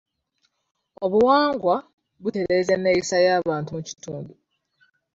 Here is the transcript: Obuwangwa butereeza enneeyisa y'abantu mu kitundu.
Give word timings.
Obuwangwa 1.05 1.75
butereeza 2.21 2.71
enneeyisa 2.77 3.17
y'abantu 3.25 3.69
mu 3.75 3.81
kitundu. 3.87 4.33